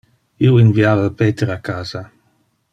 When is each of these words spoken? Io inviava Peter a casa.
Io 0.47 0.53
inviava 0.61 1.11
Peter 1.19 1.51
a 1.57 1.61
casa. 1.71 2.05